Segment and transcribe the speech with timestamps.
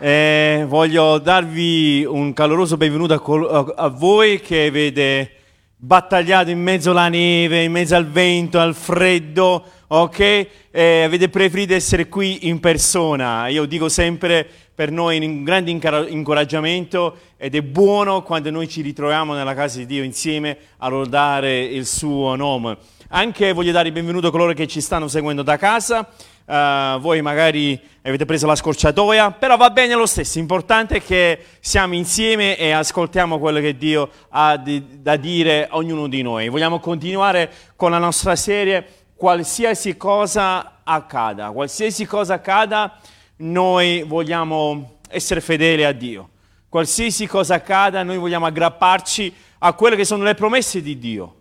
[0.00, 5.32] Eh, voglio darvi un caloroso benvenuto a, col- a, voi che avete
[5.76, 10.46] battagliato in mezzo alla neve, in mezzo al vento, al freddo, ok?
[10.70, 13.48] Eh, avete preferito essere qui in persona.
[13.48, 19.34] Io dico sempre per noi un grande incoraggiamento ed è buono quando noi ci ritroviamo
[19.34, 22.78] nella casa di Dio insieme a lodare il suo nome.
[23.08, 26.08] Anche voglio dare il benvenuto a coloro che ci stanno seguendo da casa
[26.48, 31.44] uh, voi magari avete preso la scorciatoia, però va bene lo stesso, l'importante è che
[31.60, 36.48] siamo insieme e ascoltiamo quello che Dio ha di, da dire a ognuno di noi.
[36.48, 42.98] Vogliamo continuare con la nostra serie, qualsiasi cosa accada, qualsiasi cosa accada,
[43.36, 46.30] noi vogliamo essere fedeli a Dio.
[46.68, 51.34] Qualsiasi cosa accada, noi vogliamo aggrapparci a quelle che sono le promesse di Dio.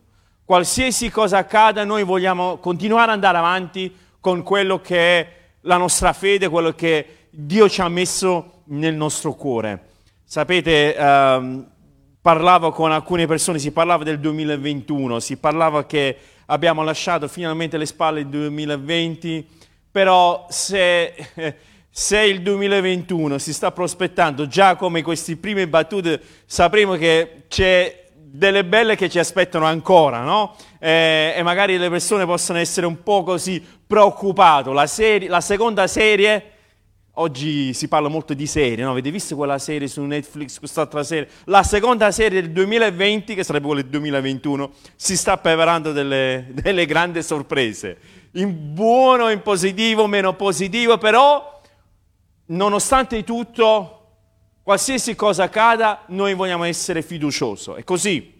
[0.45, 6.13] Qualsiasi cosa accada, noi vogliamo continuare ad andare avanti con quello che è la nostra
[6.13, 9.85] fede, quello che Dio ci ha messo nel nostro cuore.
[10.23, 11.67] Sapete, ehm,
[12.21, 17.85] parlavo con alcune persone, si parlava del 2021, si parlava che abbiamo lasciato finalmente le
[17.85, 19.47] spalle il 2020,
[19.91, 21.13] però se,
[21.89, 28.65] se il 2021 si sta prospettando già come queste prime battute, sapremo che c'è delle
[28.65, 30.55] belle che ci aspettano ancora, no?
[30.79, 34.71] Eh, e magari le persone possono essere un po' così preoccupate.
[34.71, 34.87] La,
[35.27, 36.51] la seconda serie,
[37.13, 38.91] oggi si parla molto di serie, no?
[38.91, 41.29] Avete visto quella serie su Netflix, quest'altra serie?
[41.45, 46.85] La seconda serie del 2020, che sarebbe quella del 2021, si sta preparando delle, delle
[46.85, 47.97] grandi sorprese.
[48.33, 51.61] In buono, in positivo, meno positivo, però,
[52.47, 53.96] nonostante tutto
[54.67, 57.71] qualsiasi cosa accada, noi vogliamo essere fiduciosi.
[57.77, 58.33] È così.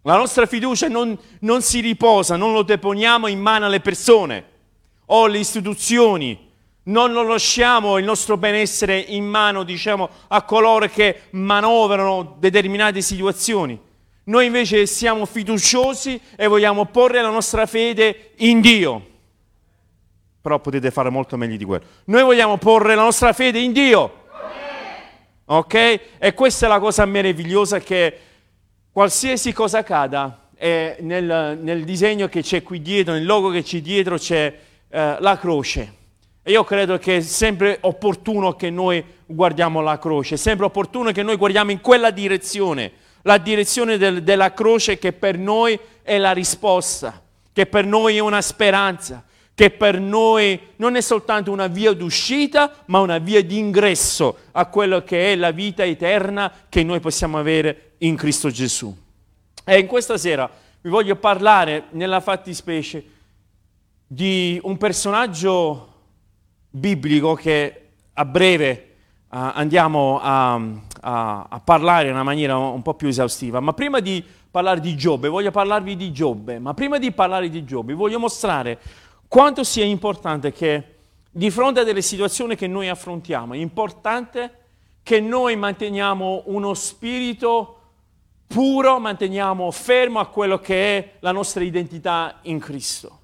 [0.00, 4.44] La nostra fiducia non, non si riposa, non lo deponiamo in mano alle persone
[5.04, 6.48] o alle istituzioni.
[6.84, 13.78] Non lo lasciamo il nostro benessere in mano, diciamo, a coloro che manovrano determinate situazioni.
[14.24, 19.06] Noi invece siamo fiduciosi e vogliamo porre la nostra fede in Dio.
[20.40, 21.84] Però potete fare molto meglio di quello.
[22.06, 24.20] Noi vogliamo porre la nostra fede in Dio
[25.54, 26.00] Ok?
[26.18, 28.18] E questa è la cosa meravigliosa che
[28.90, 34.16] qualsiasi cosa accada, nel, nel, disegno che c'è qui dietro, nel logo che c'è dietro,
[34.16, 34.58] c'è
[34.88, 36.00] eh, la croce.
[36.42, 41.12] E io credo che è sempre opportuno che noi guardiamo la croce, è sempre opportuno
[41.12, 42.90] che noi guardiamo in quella direzione,
[43.22, 48.20] la direzione del, della croce che per noi è la risposta, che per noi è
[48.20, 49.22] una speranza,
[49.54, 55.02] che per noi non è soltanto una via d'uscita, ma una via d'ingresso a quello
[55.02, 58.94] che è la vita eterna che noi possiamo avere in Cristo Gesù.
[59.64, 63.04] E in questa sera vi voglio parlare nella fattispecie
[64.06, 65.88] di un personaggio
[66.68, 68.94] biblico che a breve
[69.28, 70.54] uh, andiamo a,
[71.00, 73.60] a, a, parlare in una maniera un po' più esaustiva.
[73.60, 77.64] Ma prima di parlare di Giobbe, voglio parlarvi di Giobbe, ma prima di parlare di
[77.64, 78.78] Giobbe voglio mostrare
[79.32, 80.96] quanto sia importante che
[81.30, 84.58] di fronte a delle situazioni che noi affrontiamo, è importante
[85.02, 87.80] che noi manteniamo uno spirito
[88.46, 93.20] puro, manteniamo fermo a quello che è la nostra identità in Cristo.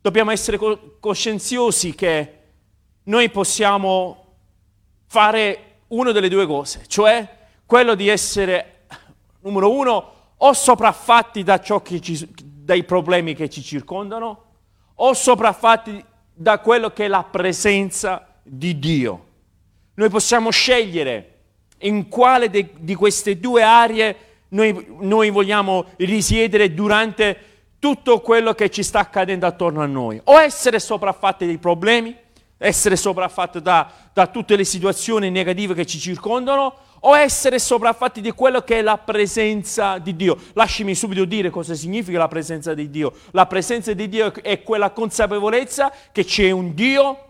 [0.00, 0.58] Dobbiamo essere
[0.98, 2.38] coscienziosi che
[3.02, 4.36] noi possiamo
[5.08, 7.28] fare una delle due cose, cioè
[7.66, 8.86] quello di essere,
[9.40, 14.43] numero uno, o sopraffatti da ci, dai problemi che ci circondano,
[14.96, 19.26] o sopraffatti da quello che è la presenza di Dio.
[19.94, 21.30] Noi possiamo scegliere
[21.78, 24.16] in quale de, di queste due aree
[24.48, 30.20] noi, noi vogliamo risiedere durante tutto quello che ci sta accadendo attorno a noi.
[30.24, 32.16] O essere sopraffatti dai problemi,
[32.64, 36.74] essere sopraffatti da, da tutte le situazioni negative che ci circondano,
[37.06, 40.38] o essere sopraffatti di quello che è la presenza di Dio.
[40.54, 43.12] Lasciami subito dire cosa significa la presenza di Dio.
[43.32, 47.23] La presenza di Dio è quella consapevolezza che c'è un Dio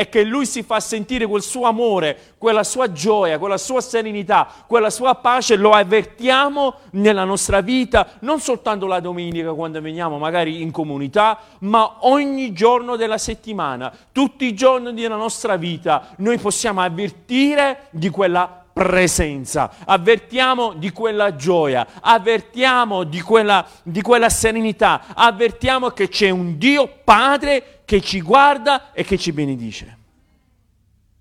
[0.00, 4.48] e che Lui si fa sentire quel suo amore, quella sua gioia, quella sua serenità,
[4.66, 10.62] quella sua pace, lo avvertiamo nella nostra vita, non soltanto la domenica quando veniamo magari
[10.62, 16.80] in comunità, ma ogni giorno della settimana, tutti i giorni della nostra vita, noi possiamo
[16.80, 25.90] avvertire di quella presenza, avvertiamo di quella gioia, avvertiamo di quella, di quella serenità, avvertiamo
[25.90, 29.98] che c'è un Dio Padre che ci guarda e che ci benedice.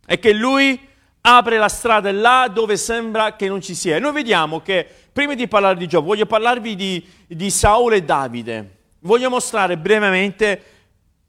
[0.06, 0.88] E che Lui
[1.22, 3.96] apre la strada là dove sembra che non ci sia.
[3.96, 8.04] E noi vediamo che, prima di parlare di Giove, voglio parlarvi di, di Saul e
[8.04, 8.78] Davide.
[9.02, 10.64] Voglio mostrare brevemente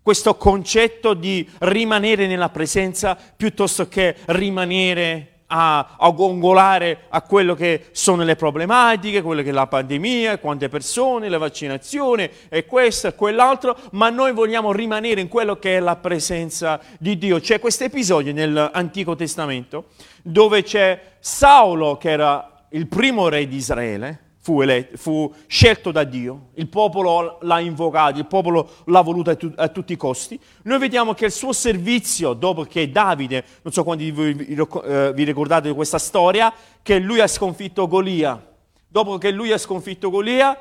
[0.02, 7.86] questo concetto di rimanere nella presenza piuttosto che rimanere a, a gongolare a quello che
[7.92, 13.14] sono le problematiche, quello che è la pandemia, quante persone, le vaccinazioni e questo e
[13.14, 17.40] quell'altro, ma noi vogliamo rimanere in quello che è la presenza di Dio.
[17.40, 19.86] C'è questo episodio nell'Antico Testamento
[20.22, 26.04] dove c'è Saulo che era il primo re di Israele, fu, eletto, fu scelto da
[26.04, 30.40] Dio, il popolo l'ha invocato, il popolo l'ha voluto a, tu, a, tutti i costi.
[30.62, 34.54] Noi vediamo che il suo servizio, dopo che Davide, non so quanti di voi vi,
[34.54, 36.52] eh, ricordate di questa storia,
[36.82, 38.48] che lui ha sconfitto Golia.
[38.88, 40.58] Dopo che lui ha sconfitto Golia,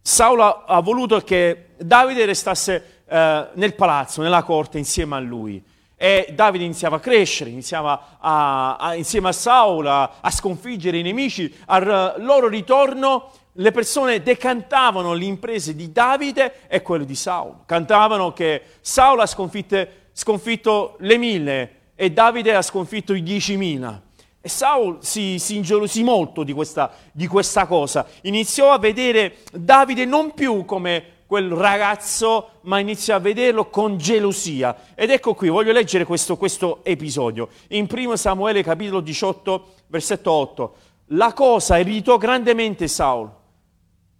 [0.00, 5.62] Saulo ha voluto che Davide restasse eh, nel palazzo, nella corte, insieme a lui.
[6.00, 11.02] E Davide iniziava a crescere, iniziava a, a, insieme a Saul a, a sconfiggere i
[11.02, 11.52] nemici.
[11.66, 17.64] Al loro ritorno le persone decantavano le imprese di Davide e quelle di Saul.
[17.66, 24.00] Cantavano che Saul ha sconfitto le mille e Davide ha sconfitto i diecimila.
[24.40, 28.06] E Saul si, si ingelosì molto di questa, di questa cosa.
[28.22, 34.74] Iniziò a vedere Davide non più come quel ragazzo, ma inizia a vederlo con gelosia.
[34.94, 37.50] Ed ecco qui, voglio leggere questo, questo episodio.
[37.68, 40.74] In 1 Samuele capitolo 18, versetto 8.
[41.08, 43.30] La cosa irritò grandemente Saul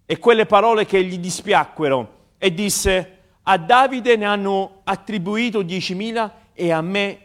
[0.05, 6.72] e quelle parole che gli dispiacquero e disse, a Davide ne hanno attribuito diecimila e
[6.72, 7.20] a me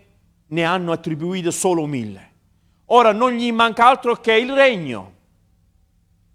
[0.47, 2.31] ne hanno attribuito solo mille.
[2.85, 5.11] Ora non gli manca altro che il regno.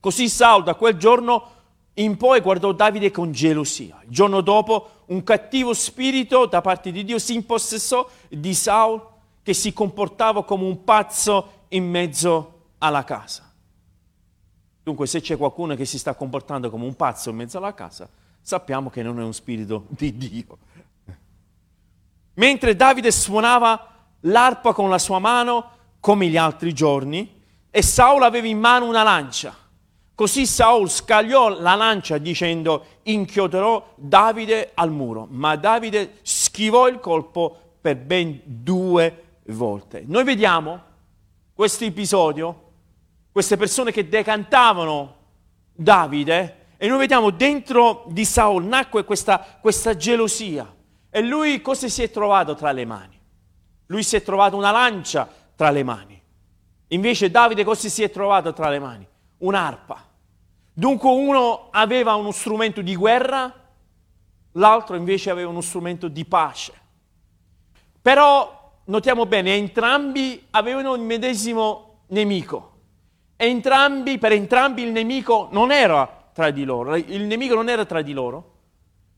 [0.01, 1.57] Così Saul da quel giorno
[1.99, 4.01] in poi guardò Davide con gelosia.
[4.05, 9.01] Il giorno dopo un cattivo spirito da parte di Dio si impossessò di Saul
[9.43, 13.51] che si comportava come un pazzo in mezzo alla casa.
[14.83, 18.09] Dunque se c'è qualcuno che si sta comportando come un pazzo in mezzo alla casa,
[18.41, 20.59] sappiamo che non è un spirito di Dio.
[22.35, 25.71] Mentre Davide suonava l'arpa con la sua mano,
[26.01, 29.55] come gli altri giorni, e Saul aveva in mano una lancia.
[30.19, 37.77] Così Saul scagliò la lancia dicendo inchioderò Davide al muro, ma Davide schivò il colpo
[37.81, 40.03] per ben due volte.
[40.05, 40.83] Noi vediamo
[41.55, 42.71] questo episodio,
[43.31, 45.15] queste persone che decantavano
[45.73, 50.75] Davide e noi vediamo dentro di Saul nacque questa, questa gelosia
[51.11, 53.21] e lui cosa si è trovato tra le mani?
[53.87, 56.21] Lui si è trovato una lancia tra le mani.
[56.89, 59.09] Invece Davide cosa si è trovato tra le mani?
[59.39, 60.05] Un'arpa.
[60.73, 63.53] Dunque uno aveva uno strumento di guerra,
[64.53, 66.73] l'altro invece aveva uno strumento di pace.
[68.01, 72.77] Però notiamo bene, entrambi avevano il medesimo nemico.
[73.37, 78.03] Entrambi, per entrambi il nemico non era tra di loro, il nemico non era tra
[78.03, 78.53] di loro,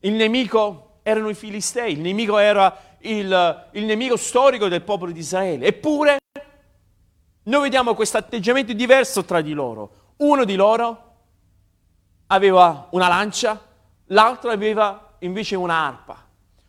[0.00, 5.20] il nemico erano i filistei, il nemico era il, il nemico storico del popolo di
[5.20, 5.66] Israele.
[5.66, 6.18] Eppure
[7.42, 9.98] noi vediamo questo atteggiamento diverso tra di loro.
[10.20, 11.12] Uno di loro
[12.26, 13.58] aveva una lancia,
[14.06, 16.26] l'altro aveva invece un'arpa.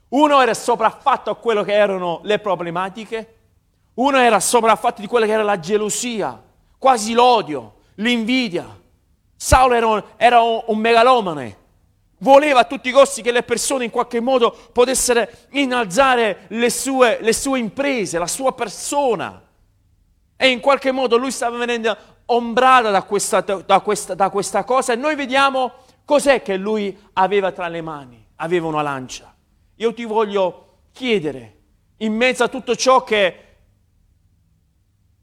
[0.10, 3.36] Uno era sopraffatto a quello che erano le problematiche,
[3.96, 6.42] uno era sopraffatto di quella che era la gelosia,
[6.78, 8.80] quasi l'odio, l'invidia.
[9.36, 11.58] Saulo era un, era un megalomane,
[12.20, 17.18] voleva a tutti i costi che le persone in qualche modo potessero innalzare le sue,
[17.22, 19.42] le sue imprese, la sua persona.
[20.38, 21.96] E in qualche modo lui stava venendo
[22.34, 25.74] ombrata da questa, da, questa, da questa cosa e noi vediamo
[26.06, 28.26] cos'è che lui aveva tra le mani.
[28.38, 29.34] Aveva una lancia.
[29.76, 31.58] Io ti voglio chiedere,
[31.98, 33.46] in mezzo a tutto ciò che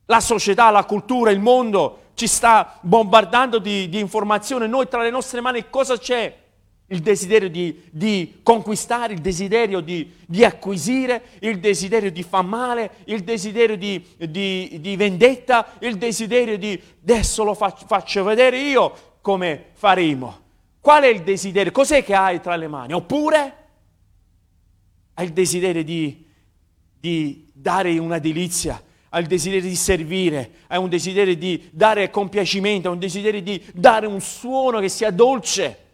[0.07, 5.11] la società, la cultura, il mondo ci sta bombardando di, di informazioni, noi tra le
[5.11, 6.47] nostre mani cosa c'è?
[6.91, 12.91] Il desiderio di, di, conquistare, il desiderio di, di, acquisire, il desiderio di far male,
[13.05, 19.67] il desiderio di, di vendetta, il desiderio di adesso lo faccio, faccio, vedere io come
[19.75, 20.47] faremo.
[20.81, 21.73] Qual è il desiderio?
[21.73, 22.95] Cos'è che hai tra le mani?
[22.95, 23.57] Oppure
[25.13, 26.25] hai il desiderio di,
[27.53, 32.95] dare una delizia, hai il desiderio di servire, hai un desiderio di dare compiacimento, hai
[32.95, 35.88] un desiderio di dare un suono che sia dolce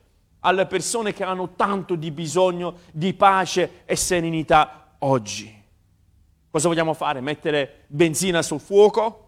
[0.47, 5.63] alle persone che hanno tanto di bisogno di pace e serenità oggi.
[6.51, 7.21] Cosa vogliamo fare?
[7.21, 9.21] Mettere benzina sul fuoco?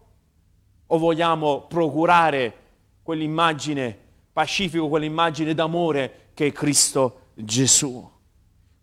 [0.87, 2.53] O vogliamo procurare
[3.01, 3.97] quell'immagine
[4.31, 8.09] pacifico, quell'immagine d'amore che è Cristo Gesù?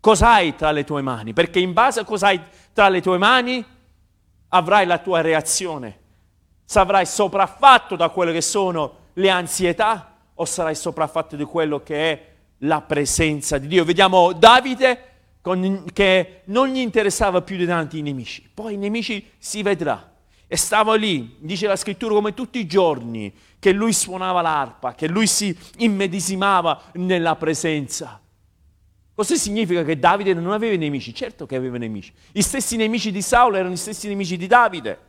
[0.01, 1.33] Cos'hai tra le tue mani?
[1.33, 2.41] Perché in base a cosa hai
[2.73, 3.65] tra le tue mani
[4.49, 5.99] avrai la tua reazione.
[6.65, 12.25] Sarai sopraffatto da quelle che sono le ansietà o sarai sopraffatto di quello che è
[12.59, 13.83] la presenza di Dio.
[13.83, 19.61] Vediamo Davide con, che non gli interessava più di tanti nemici, poi i nemici si
[19.61, 20.13] vedrà.
[20.47, 25.07] E stava lì, dice la scrittura, come tutti i giorni, che lui suonava l'arpa, che
[25.07, 28.21] lui si immedesimava nella presenza.
[29.15, 31.15] Cosa significa che Davide non aveva nemici?
[31.15, 32.13] Certo che aveva nemici.
[32.31, 34.99] Gli stessi nemici di Saulo erano gli stessi nemici di Davide.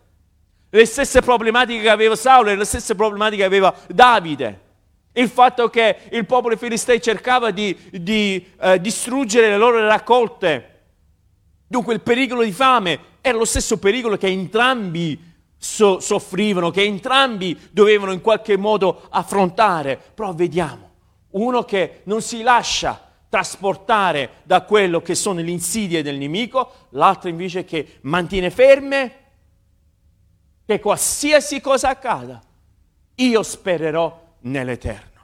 [0.71, 4.65] Le stesse problematiche che aveva Saulo erano le stesse problematiche che aveva Davide
[5.17, 10.73] il fatto che il popolo filisteo cercava di, di eh, distruggere le loro raccolte.
[11.67, 15.19] Dunque il pericolo di fame era lo stesso pericolo che entrambi
[15.57, 19.99] so- soffrivano, che entrambi dovevano in qualche modo affrontare.
[20.15, 20.91] Però vediamo,
[21.31, 27.29] uno che non si lascia trasportare da quello che sono le insidie del nemico, l'altro
[27.29, 29.25] invece che mantiene ferme
[30.67, 32.43] che qualsiasi cosa accada,
[33.15, 35.15] io spererò nell'Eterno.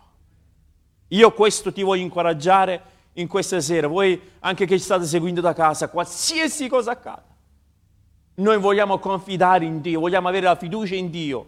[1.08, 5.52] Io questo ti voglio incoraggiare in questa sera, voi anche che ci state seguendo da
[5.52, 7.24] casa, qualsiasi cosa accada.
[8.34, 11.46] Noi vogliamo confidare in Dio, vogliamo avere la fiducia in Dio.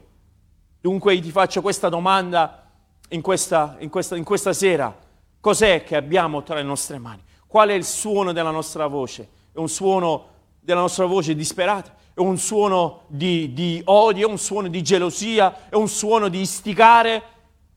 [0.81, 2.71] Dunque ti faccio questa domanda
[3.09, 4.95] in questa, in questa, in questa sera.
[5.40, 7.23] Cos'è che abbiamo tra le nostre mani?
[7.47, 9.28] Qual è il suono della nostra voce?
[9.52, 10.26] È un suono
[10.61, 11.95] della nostra voce disperata?
[12.12, 14.28] È un suono di, di odio?
[14.28, 15.69] È un suono di gelosia?
[15.71, 17.23] È un suono di istigare?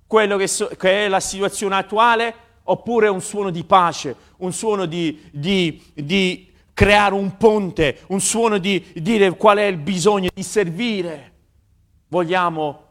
[0.07, 2.33] Quello che, so, che, è la situazione attuale,
[2.63, 8.57] oppure un suono di pace, un suono di, di, di creare un ponte, un suono
[8.57, 11.33] di dire qual è il bisogno di servire.
[12.07, 12.83] Vogliamo,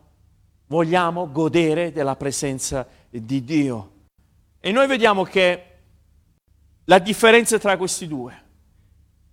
[0.67, 3.91] vogliamo godere della presenza di Dio.
[4.61, 5.65] E noi vediamo che
[6.85, 8.45] la differenza tra questi due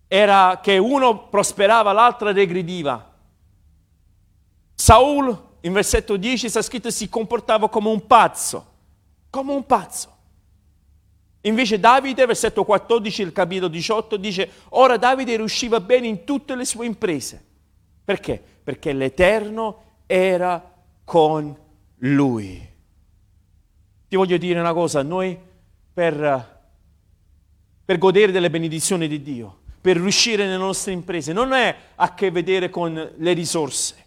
[0.08, 3.12] era che uno prosperava, l'altro regrediva.
[4.76, 8.66] Saul in versetto 10 sta scritto si comportava come un pazzo,
[9.30, 10.12] come un pazzo.
[11.42, 16.66] Invece Davide, versetto 14, il capitolo 18, dice, ora Davide riusciva bene in tutte le
[16.66, 17.44] sue imprese.
[18.04, 18.42] Perché?
[18.64, 21.58] Perché l'Eterno era con
[21.98, 22.70] lui.
[24.08, 25.38] Ti voglio dire una cosa, noi
[25.94, 26.62] per,
[27.86, 32.32] per godere delle benedizioni di Dio, per riuscire nelle nostre imprese, non è a che
[32.32, 34.03] vedere con le risorse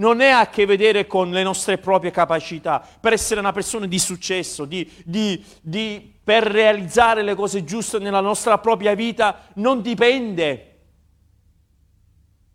[0.00, 2.84] non è a che vedere con le nostre proprie capacità.
[3.00, 8.20] Per essere una persona di successo, di, di, di, per realizzare le cose giuste nella
[8.20, 10.66] nostra propria vita, non dipende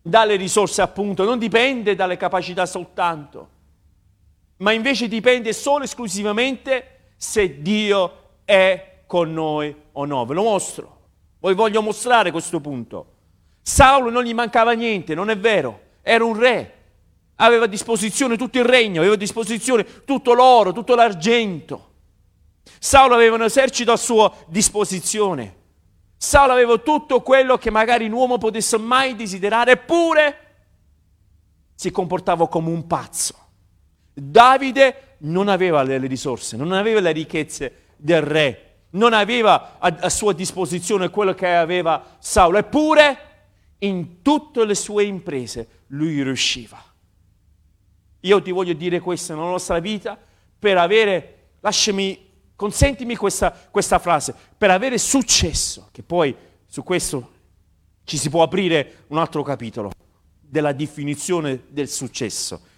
[0.01, 3.49] dalle risorse, appunto, non dipende dalle capacità soltanto,
[4.57, 10.25] ma invece dipende solo e esclusivamente se Dio è con noi o no.
[10.25, 10.93] Ve lo mostro.
[11.39, 13.13] Voi voglio mostrare questo punto.
[13.61, 16.74] Saulo non gli mancava niente, non è vero, era un re
[17.35, 21.93] aveva a disposizione tutto il regno, aveva a disposizione tutto l'oro, tutto l'argento.
[22.79, 25.63] Saulo aveva un esercito a sua disposizione.
[26.17, 30.39] Saulo aveva tutto quello che magari un uomo potesse mai desiderare, eppure
[31.75, 33.35] si comportava come un pazzo.
[34.13, 40.09] Davide non aveva le risorse, non aveva le ricchezze del re, non aveva a, a
[40.09, 43.17] sua disposizione quello che aveva Saulo, eppure
[43.79, 46.84] in tutte le sue imprese lui riusciva.
[48.25, 50.17] Io ti voglio dire questo nella nostra vita
[50.57, 57.31] per avere, lasciami, consentimi questa, questa frase, per avere successo, che poi su questo
[58.03, 59.91] ci si può aprire un altro capitolo
[60.39, 62.73] della definizione del successo.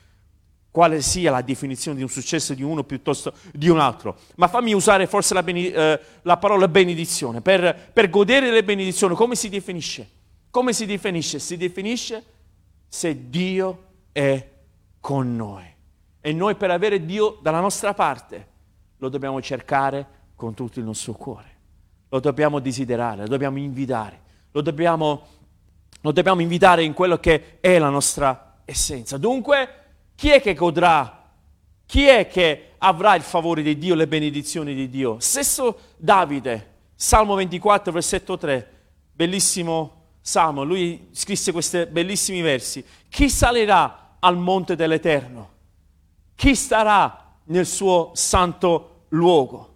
[0.69, 4.19] Quale sia la definizione di un successo di uno piuttosto di un altro.
[4.35, 7.41] Ma fammi usare forse la, bene, eh, la parola benedizione.
[7.41, 10.09] Per, per godere delle benedizioni, come si definisce?
[10.51, 11.39] Come si definisce?
[11.39, 12.23] Si definisce
[12.89, 14.55] se Dio è
[15.07, 15.63] con noi.
[16.19, 18.47] E noi per avere Dio dalla nostra parte
[18.97, 21.49] lo dobbiamo cercare con tutto il nostro cuore.
[22.09, 24.19] Lo dobbiamo desiderare, lo dobbiamo invitare,
[24.51, 25.25] lo dobbiamo,
[26.01, 29.17] lo dobbiamo invitare in quello che è la nostra essenza.
[29.17, 29.69] Dunque,
[30.13, 31.31] chi è che godrà?
[31.85, 35.21] Chi è che avrà il favore di Dio, le benedizioni di Dio?
[35.21, 38.71] Stesso Davide, Salmo 24, versetto 3,
[39.13, 42.83] bellissimo Salmo, lui scrisse questi bellissimi versi.
[43.07, 45.49] Chi salirà al monte dell'Eterno?
[46.35, 49.73] Chi starà nel suo santo luogo?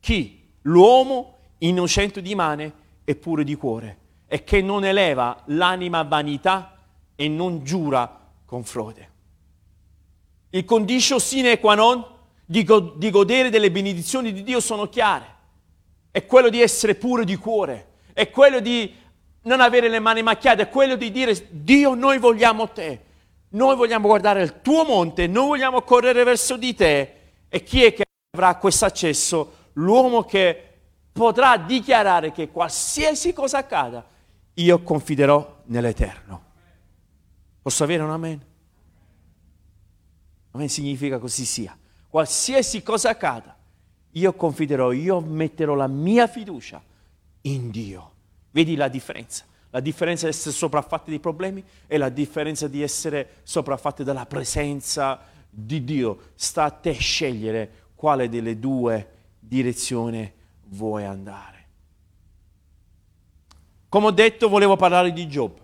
[0.00, 0.48] Chi?
[0.62, 2.72] L'uomo innocente di mane
[3.04, 6.78] e pure di cuore e che non eleva l'anima a vanità
[7.16, 9.10] e non giura con frode.
[10.50, 12.04] il condicio sine qua non
[12.44, 15.36] di, go- di godere delle benedizioni di Dio sono chiare.
[16.10, 18.94] È quello di essere puro di cuore, è quello di
[19.42, 23.04] non avere le mani macchiate, è quello di dire Dio noi vogliamo te,
[23.50, 27.14] noi vogliamo guardare il tuo monte, noi vogliamo correre verso di te
[27.48, 29.54] e chi è che avrà questo accesso?
[29.74, 30.64] L'uomo che
[31.12, 34.04] potrà dichiarare che qualsiasi cosa accada,
[34.54, 36.44] io confiderò nell'Eterno.
[37.62, 38.44] Posso avere un amen?
[40.52, 41.76] Amen significa così sia.
[42.08, 43.56] Qualsiasi cosa accada,
[44.12, 46.82] io confiderò, io metterò la mia fiducia
[47.42, 48.12] in Dio.
[48.50, 49.44] Vedi la differenza?
[49.78, 55.20] La differenza di essere sopraffatti dei problemi e la differenza di essere sopraffatti dalla presenza
[55.48, 56.30] di Dio.
[56.34, 59.08] Sta a te scegliere quale delle due
[59.38, 60.28] direzioni
[60.64, 61.66] vuoi andare.
[63.88, 65.56] Come ho detto, volevo parlare di Job.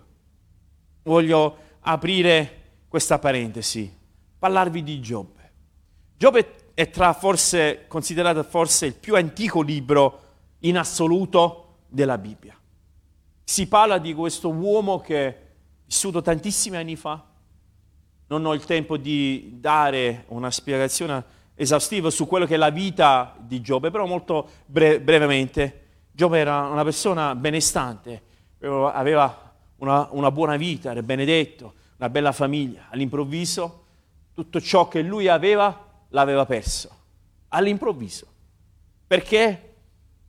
[1.03, 3.93] Voglio aprire questa parentesi,
[4.39, 5.51] parlarvi di Giobbe.
[6.15, 10.21] Giobbe è tra forse considerato forse il più antico libro
[10.59, 12.57] in assoluto della Bibbia.
[13.45, 15.41] Si parla di questo uomo che è
[15.85, 17.23] vissuto tantissimi anni fa.
[18.27, 21.23] Non ho il tempo di dare una spiegazione
[21.53, 25.83] esaustiva su quello che è la vita di Giobbe, però molto bre- brevemente.
[26.11, 28.23] Giobbe era una persona benestante,
[28.59, 32.87] aveva una, una buona vita, era benedetto, una bella famiglia.
[32.89, 33.83] All'improvviso
[34.33, 36.89] tutto ciò che lui aveva l'aveva perso.
[37.49, 38.25] All'improvviso.
[39.05, 39.74] Perché?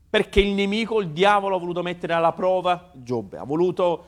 [0.08, 4.06] Perché il nemico, il diavolo, ha voluto mettere alla prova Giobbe, ha voluto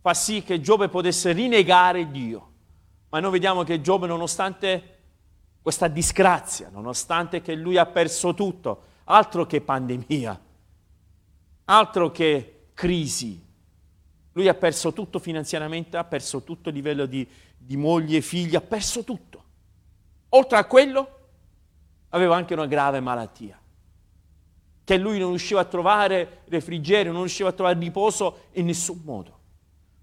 [0.00, 2.52] far sì che Giobbe potesse rinnegare Dio.
[3.10, 4.96] Ma noi vediamo che Giobbe, nonostante
[5.62, 10.40] questa disgrazia, nonostante che lui ha perso tutto, altro che pandemia,
[11.64, 13.44] altro che crisi,
[14.32, 18.60] lui ha perso tutto finanziariamente, ha perso tutto a livello di, di moglie, figli, ha
[18.60, 19.44] perso tutto.
[20.30, 21.16] Oltre a quello,
[22.10, 23.60] aveva anche una grave malattia,
[24.88, 29.38] che lui non riusciva a trovare refrigerio, non riusciva a trovare riposo in nessun modo.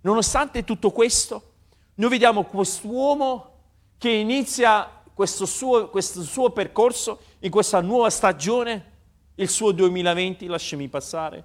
[0.02, 1.54] Nonostante tutto questo,
[1.96, 3.54] noi vediamo quest'uomo
[3.98, 8.92] che inizia questo suo, questo suo percorso in questa nuova stagione,
[9.34, 11.44] il suo 2020, lasciami passare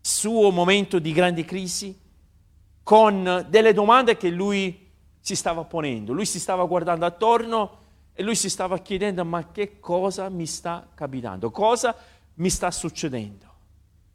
[0.00, 1.96] suo momento di grande crisi
[2.82, 6.12] con delle domande che lui si stava ponendo.
[6.12, 7.78] Lui si stava guardando attorno
[8.18, 11.52] e lui si stava chiedendo ma che cosa mi sta capitando?
[11.52, 11.94] Cosa
[12.36, 13.44] mi sta succedendo?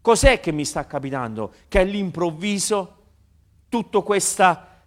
[0.01, 1.53] Cos'è che mi sta capitando?
[1.67, 2.97] Che all'improvviso
[4.03, 4.81] questa,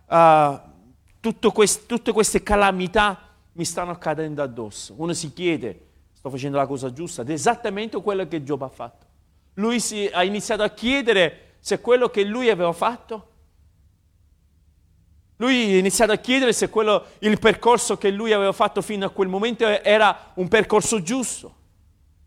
[1.20, 4.94] uh, quest, tutte queste calamità mi stanno accadendo addosso.
[4.96, 7.22] Uno si chiede, sto facendo la cosa giusta?
[7.22, 9.12] Ed è esattamente quello che Giobbe ha fatto
[9.54, 13.28] lui si, ha iniziato a chiedere se quello che lui aveva fatto,
[15.36, 19.10] lui ha iniziato a chiedere se quello, il percorso che lui aveva fatto fino a
[19.10, 21.54] quel momento era un percorso giusto,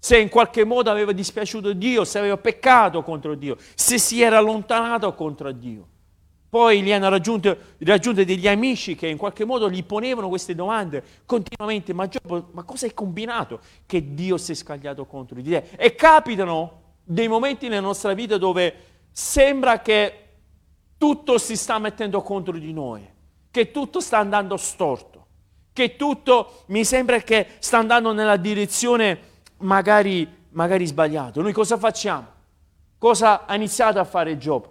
[0.07, 4.37] se in qualche modo aveva dispiaciuto Dio, se aveva peccato contro Dio, se si era
[4.37, 5.85] allontanato contro Dio.
[6.47, 11.03] Poi gli hanno raggiunto, raggiunto degli amici che in qualche modo gli ponevano queste domande
[11.25, 15.71] continuamente, ma, Giobbo, ma cosa hai combinato che Dio si è scagliato contro di te?
[15.75, 18.75] E capitano dei momenti nella nostra vita dove
[19.11, 20.19] sembra che
[20.97, 23.05] tutto si sta mettendo contro di noi,
[23.51, 25.25] che tutto sta andando storto,
[25.73, 31.41] che tutto mi sembra che sta andando nella direzione magari, magari sbagliata.
[31.41, 32.27] Noi cosa facciamo?
[32.97, 34.67] Cosa ha iniziato a fare Giobbe?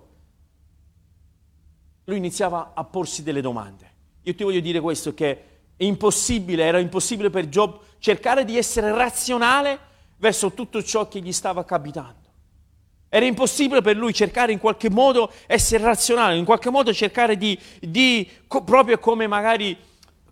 [2.04, 3.90] Lui iniziava a porsi delle domande.
[4.22, 5.44] Io ti voglio dire questo, che
[5.76, 9.78] è impossibile, era impossibile per Giobbe cercare di essere razionale
[10.18, 12.24] verso tutto ciò che gli stava capitando.
[13.08, 17.58] Era impossibile per lui cercare in qualche modo essere razionale, in qualche modo cercare di,
[17.80, 19.76] di co, proprio come magari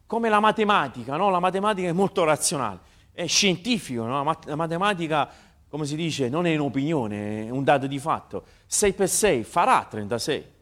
[0.06, 1.30] come la matematica, no?
[1.30, 2.78] La matematica è molto razionale,
[3.14, 4.36] è scientifico, no?
[4.44, 5.30] La matematica,
[5.68, 8.44] come si dice, non è un'opinione, è un dato di fatto.
[8.66, 10.52] 6 per 6 farà 36.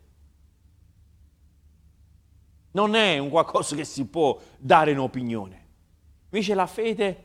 [2.73, 5.61] Non è un qualcosa che si può dare in opinione.
[6.31, 7.25] Invece la fede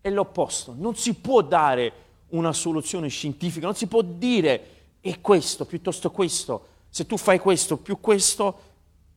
[0.00, 1.92] è l'opposto, non si può dare
[2.28, 7.76] una soluzione scientifica, non si può dire è questo piuttosto questo, se tu fai questo
[7.76, 8.60] più questo,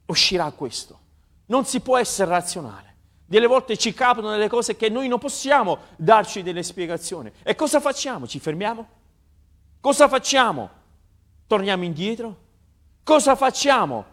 [0.05, 0.99] uscirà questo.
[1.47, 2.86] Non si può essere razionale.
[3.29, 7.29] Delle volte ci capitano delle cose che noi non possiamo darci delle spiegazioni.
[7.43, 8.25] E cosa facciamo?
[8.25, 8.87] Ci fermiamo?
[9.81, 10.69] Cosa facciamo?
[11.45, 12.37] Torniamo indietro?
[13.03, 14.05] Cosa facciamo?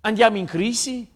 [0.00, 1.06] Andiamo in crisi?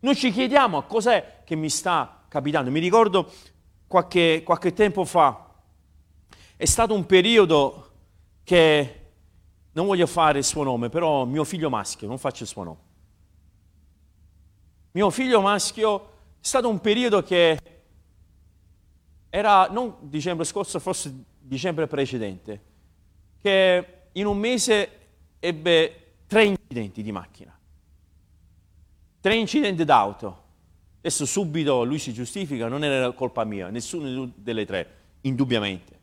[0.00, 2.68] Noi ci chiediamo cos'è che mi sta capitando.
[2.72, 3.30] Mi ricordo
[3.86, 5.48] qualche, qualche tempo fa,
[6.56, 7.90] è stato un periodo
[8.42, 9.00] che
[9.72, 12.78] non voglio fare il suo nome, però mio figlio maschio, non faccio il suo nome.
[14.92, 16.08] Mio figlio maschio è
[16.40, 17.58] stato un periodo che
[19.30, 22.62] era non dicembre scorso, forse dicembre precedente,
[23.40, 24.90] che in un mese
[25.40, 27.58] ebbe tre incidenti di macchina,
[29.20, 30.40] tre incidenti d'auto.
[30.98, 35.98] Adesso subito lui si giustifica, non era colpa mia, nessuna delle tre, indubbiamente.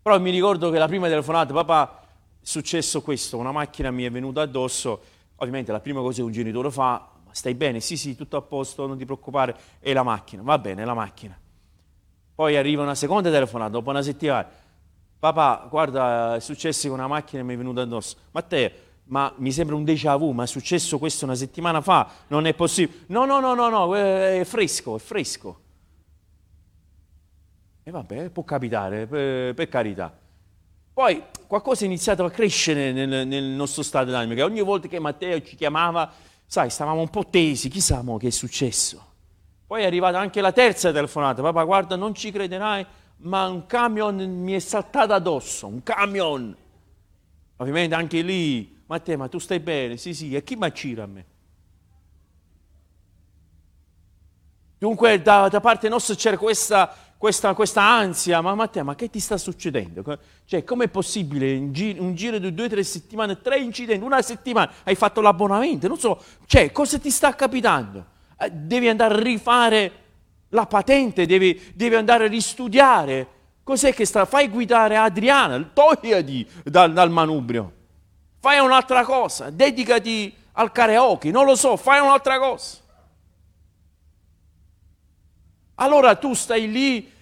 [0.00, 2.06] Però mi ricordo che la prima telefonata, papà, è
[2.40, 5.02] successo questo, una macchina mi è venuta addosso,
[5.36, 7.80] ovviamente la prima cosa che un genitore fa, stai bene?
[7.80, 10.94] Sì, sì, tutto a posto, non ti preoccupare, è la macchina, va bene, è la
[10.94, 11.38] macchina.
[12.34, 14.48] Poi arriva una seconda telefonata, dopo una settimana,
[15.18, 18.16] papà, guarda, è successo che una macchina mi è venuta addosso.
[18.30, 18.70] Matteo,
[19.04, 22.54] ma mi sembra un déjà vu, ma è successo questo una settimana fa, non è
[22.54, 23.00] possibile.
[23.08, 25.60] No, no, no, no, no, è fresco, è fresco.
[27.82, 30.24] E vabbè, può capitare, per, per carità.
[30.94, 34.98] Poi qualcosa è iniziato a crescere nel, nel nostro stato d'animo, che ogni volta che
[34.98, 36.10] Matteo ci chiamava,
[36.46, 39.04] sai, stavamo un po' tesi, chissà mo che è successo.
[39.66, 42.86] Poi è arrivata anche la terza telefonata, papà guarda, non ci crederai,
[43.18, 46.56] ma un camion mi è saltato addosso, un camion.
[47.56, 49.96] Ovviamente anche lì Matteo, ma tu stai bene?
[49.96, 51.24] Sì, sì, e chi mi accira a me?
[54.78, 59.20] Dunque da, da parte nostra c'era questa, questa, questa, ansia, ma Matteo, ma che ti
[59.20, 60.18] sta succedendo?
[60.44, 64.22] Cioè, com'è possibile in giro, un giro di due o tre settimane, tre incidenti, una
[64.22, 65.88] settimana, hai fatto l'abbonamento?
[65.88, 68.04] Non so, cioè, cosa ti sta capitando?
[68.38, 69.92] Eh, devi andare a rifare
[70.50, 73.28] la patente, devi, devi andare a ristudiare.
[73.62, 74.24] Cos'è che sta?
[74.24, 77.72] Fai guidare Adriana, togliati dal, dal manubrio
[78.46, 82.76] fai un'altra cosa, dedicati al karaoke, non lo so, fai un'altra cosa.
[85.76, 87.12] Allora tu stai lì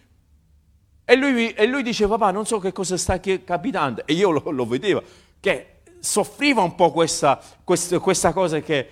[1.05, 4.07] e lui, e lui dice, papà, non so che cosa sta capitando.
[4.07, 5.03] E io lo, lo vedevo,
[5.39, 8.89] che soffriva un po' questa, questa, questa cosa che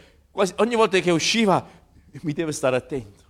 [0.56, 1.64] ogni volta che usciva
[2.20, 3.20] mi deve stare attento.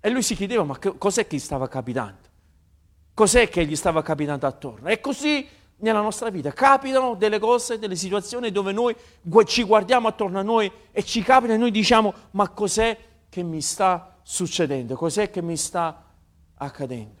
[0.00, 2.28] E lui si chiedeva, ma cos'è che gli stava capitando?
[3.14, 4.88] Cos'è che gli stava capitando attorno?
[4.88, 6.52] E così nella nostra vita.
[6.52, 8.94] Capitano delle cose, delle situazioni dove noi
[9.44, 12.96] ci guardiamo attorno a noi e ci capita e noi diciamo ma cos'è
[13.28, 14.94] che mi sta succedendo?
[14.94, 16.04] Cos'è che mi sta
[16.54, 17.18] accadendo?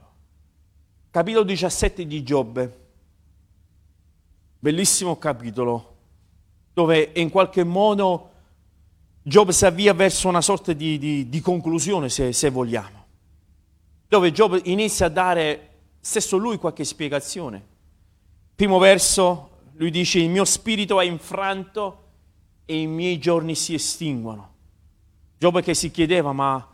[1.10, 2.78] Capitolo 17 di Giobbe.
[4.58, 5.96] Bellissimo capitolo
[6.72, 8.30] dove in qualche modo
[9.22, 13.06] Giobbe si avvia verso una sorta di, di, di conclusione, se, se vogliamo,
[14.06, 15.68] dove Giobbe inizia a dare
[16.00, 17.68] stesso lui qualche spiegazione
[18.60, 22.08] Primo verso, lui dice, il mio spirito è infranto
[22.66, 24.52] e i miei giorni si estinguono.
[25.38, 26.68] Giobbe che si chiedeva, ma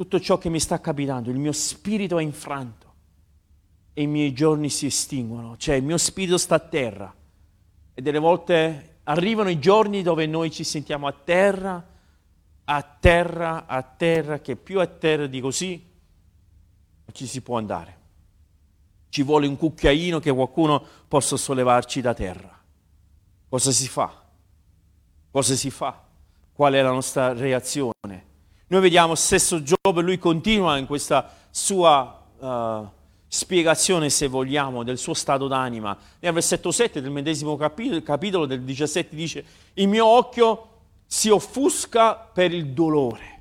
[0.00, 2.94] tutto ciò che mi sta capitando, il mio spirito è infranto
[3.92, 7.14] e i miei giorni si estinguono, cioè il mio spirito sta a terra.
[7.92, 11.86] E delle volte arrivano i giorni dove noi ci sentiamo a terra,
[12.64, 15.86] a terra, a terra, che più a terra di così
[17.04, 17.98] non ci si può andare
[19.10, 22.58] ci vuole un cucchiaino che qualcuno possa sollevarci da terra.
[23.48, 24.24] Cosa si fa?
[25.32, 26.00] Cosa si fa?
[26.52, 28.29] Qual è la nostra reazione?
[28.70, 32.88] Noi vediamo stesso Giobbe, lui continua in questa sua uh,
[33.26, 35.96] spiegazione, se vogliamo, del suo stato d'anima.
[36.20, 40.68] Nel versetto 7 del medesimo capitolo, capitolo del 17 dice, il mio occhio
[41.04, 43.39] si offusca per il dolore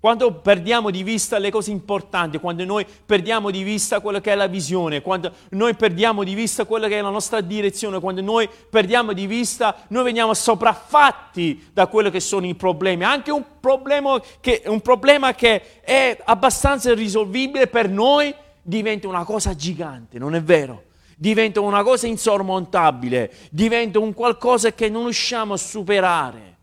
[0.00, 4.36] quando perdiamo di vista le cose importanti, quando noi perdiamo di vista quello che è
[4.36, 8.48] la visione, quando noi perdiamo di vista quella che è la nostra direzione, quando noi
[8.70, 13.02] perdiamo di vista, noi veniamo sopraffatti da quello che sono i problemi.
[13.02, 18.32] Anche un problema che, un problema che è abbastanza irrisolvibile per noi
[18.62, 20.84] diventa una cosa gigante, non è vero?
[21.16, 26.56] Diventa una cosa insormontabile, diventa un qualcosa che non riusciamo a superare.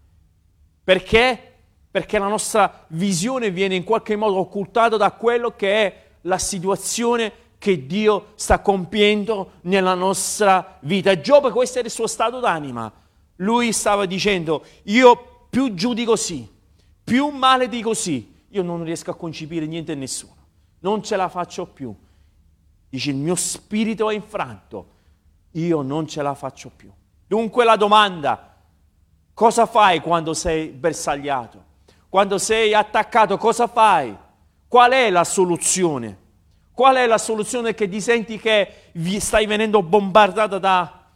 [0.85, 1.54] Perché?
[1.95, 7.31] Perché la nostra visione viene in qualche modo occultata da quello che è la situazione
[7.57, 11.17] che Dio sta compiendo nella nostra vita.
[11.21, 12.91] Giobbe questo era il suo stato d'anima.
[13.37, 16.45] Lui stava dicendo, io più giù di così,
[17.01, 20.35] più male di così, io non riesco a concepire niente e nessuno.
[20.79, 21.95] Non ce la faccio più.
[22.89, 24.87] Dice, il mio spirito è infranto,
[25.51, 26.91] io non ce la faccio più.
[27.25, 28.53] Dunque la domanda,
[29.33, 31.71] cosa fai quando sei bersagliato?
[32.15, 34.15] Quando sei attaccato, cosa fai?
[34.69, 36.17] Qual è la soluzione?
[36.71, 41.07] Qual è la soluzione che ti senti che stai venendo bombardato da,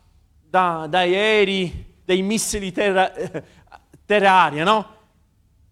[0.45, 3.13] da, da aerei, dai missili terra,
[4.05, 4.95] terra-aria, no?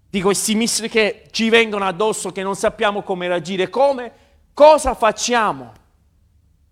[0.09, 3.69] Di questi missili che ci vengono addosso, che non sappiamo come reagire.
[3.69, 4.11] Come?
[4.53, 5.73] Cosa facciamo?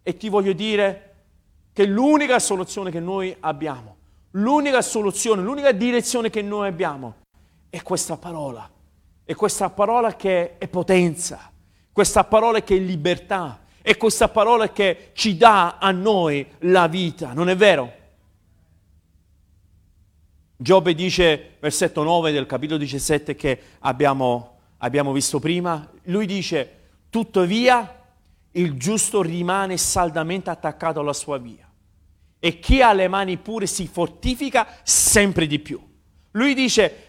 [0.01, 1.15] E ti voglio dire
[1.73, 3.97] che l'unica soluzione che noi abbiamo,
[4.31, 7.15] l'unica soluzione, l'unica direzione che noi abbiamo
[7.75, 8.69] è questa parola.
[9.25, 11.51] È questa parola che è potenza,
[11.91, 17.33] questa parola che è libertà, è questa parola che ci dà a noi la vita,
[17.33, 17.91] non è vero?
[20.55, 28.03] Giobbe dice, versetto 9 del capitolo 17 che abbiamo, abbiamo visto prima, lui dice, tuttavia
[28.51, 31.69] il giusto rimane saldamente attaccato alla sua via
[32.39, 35.93] e chi ha le mani pure si fortifica sempre di più.
[36.35, 37.04] Lui dice,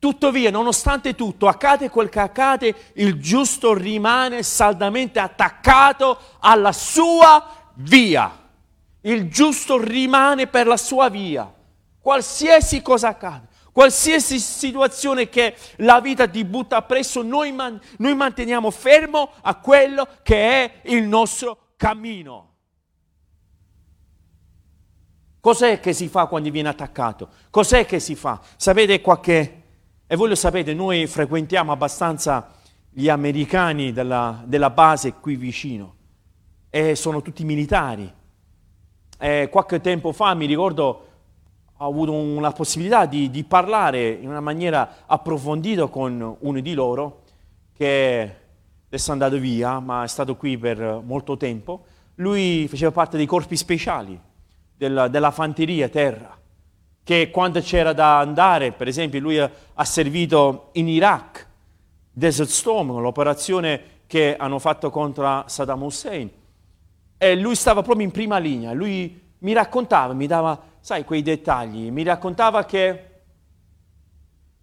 [0.00, 8.36] tuttavia, nonostante tutto, accade quel che accade, il giusto rimane saldamente attaccato alla sua via.
[9.02, 11.54] Il giusto rimane per la sua via
[12.00, 18.70] qualsiasi cosa accada, qualsiasi situazione che la vita ti butta appresso, noi, man- noi manteniamo
[18.70, 22.48] fermo a quello che è il nostro cammino.
[25.40, 27.28] Cos'è che si fa quando viene attaccato?
[27.48, 28.40] Cos'è che si fa?
[28.56, 29.59] Sapete qualche...
[30.12, 32.48] E voi lo sapete, noi frequentiamo abbastanza
[32.90, 35.94] gli americani della, della base qui vicino
[36.68, 38.12] e sono tutti militari.
[39.16, 41.06] E qualche tempo fa mi ricordo
[41.76, 47.20] ho avuto una possibilità di, di, parlare in una maniera approfondita con uno di loro
[47.72, 48.34] che
[48.88, 51.84] adesso è andato via, ma è stato qui per molto tempo.
[52.16, 54.20] Lui faceva parte dei corpi speciali
[54.76, 56.36] della, della fanteria terra,
[57.02, 59.50] che quando c'era da andare, per esempio, lui ha,
[59.84, 61.46] servito in Iraq,
[62.12, 66.30] Desert Storm, l'operazione che hanno fatto contro Saddam Hussein.
[67.18, 71.90] E lui stava proprio in prima linea, lui mi raccontava, mi dava sai, quei dettagli.
[71.90, 73.04] Mi raccontava che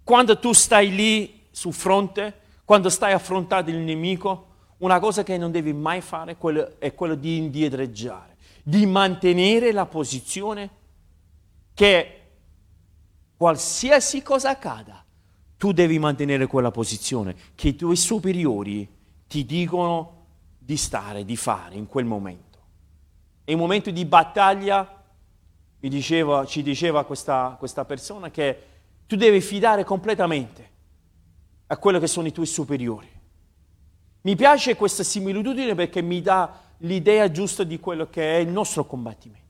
[0.03, 2.33] quando tu stai lì sul fronte,
[2.65, 4.45] quando stai affrontando il nemico,
[4.79, 6.37] una cosa che non devi mai fare
[6.79, 10.69] è quello di indietreggiare, di mantenere la posizione
[11.73, 12.16] che
[13.37, 15.05] qualsiasi cosa accada,
[15.57, 18.87] tu devi mantenere quella posizione che i tuoi superiori
[19.27, 20.25] ti dicono
[20.57, 22.45] di stare, di fare in quel momento.
[23.45, 25.03] E in momento di battaglia
[25.79, 28.63] diceva, ci diceva questa, questa persona che
[29.07, 30.69] tu devi fidare completamente
[31.67, 33.09] a quello che sono i tuoi superiori.
[34.21, 38.85] Mi piace questa similitudine perché mi dà l'idea giusta di quello che è il nostro
[38.85, 39.45] combattimento.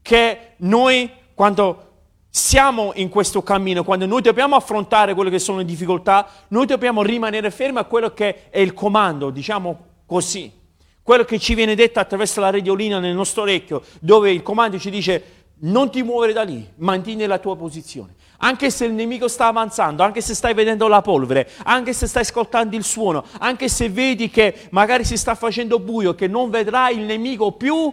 [0.00, 1.89] Che noi, quando
[2.30, 7.02] siamo in questo cammino, quando noi dobbiamo affrontare quelle che sono le difficoltà, noi dobbiamo
[7.02, 10.58] rimanere fermi a quello che è il comando, diciamo così
[11.02, 14.90] quello che ci viene detto attraverso la radiolina nel nostro orecchio, dove il comando ci
[14.90, 18.14] dice non ti muovere da lì, mantieni la tua posizione.
[18.38, 22.22] Anche se il nemico sta avanzando, anche se stai vedendo la polvere, anche se stai
[22.22, 26.96] ascoltando il suono, anche se vedi che magari si sta facendo buio, che non vedrai
[26.98, 27.92] il nemico più,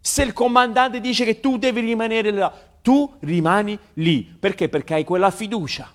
[0.00, 4.22] se il comandante dice che tu devi rimanere là, tu rimani lì.
[4.22, 4.68] Perché?
[4.68, 5.90] Perché hai quella fiducia